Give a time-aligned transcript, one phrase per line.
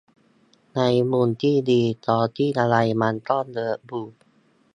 [0.75, 0.81] ใน
[1.11, 4.05] มุมที่ดี ตอนที่อะไรมันก็เวิร์กอยู่